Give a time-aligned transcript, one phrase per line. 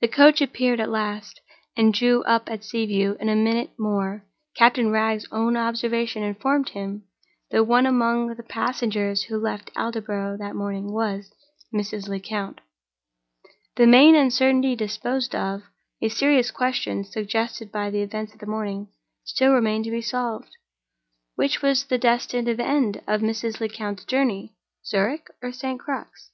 [0.00, 1.42] The coach appeared at last,
[1.76, 3.18] and drew up at Sea View.
[3.20, 7.04] In a minute more, Captain Wragge's own observation informed him
[7.50, 12.08] that one among the passengers who left Aldborough that morning was—Mrs.
[12.08, 12.62] Lecount.
[13.76, 15.60] The main uncertainty disposed of,
[16.00, 20.56] a serious question—suggested by the events of the morning—still remained to be solved.
[21.34, 23.60] Which was the destined end of Mrs.
[23.60, 25.78] Lecount's journey—Zurich or St.
[25.78, 26.30] Crux?